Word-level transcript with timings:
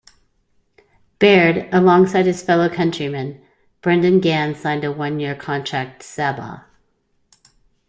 Baird, 1.19 1.71
alongside 1.71 2.25
his 2.25 2.41
fellow 2.41 2.67
countrymen, 2.69 3.39
Brendan 3.83 4.19
Gan 4.19 4.55
signed 4.55 4.83
a 4.83 4.91
one-year 4.91 5.35
contract 5.35 6.01
Sabah. 6.01 6.63